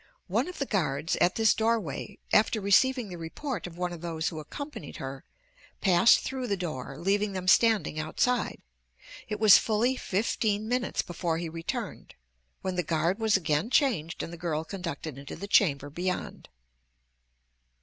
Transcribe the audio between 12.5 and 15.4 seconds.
when the guard was again changed and the girl conducted into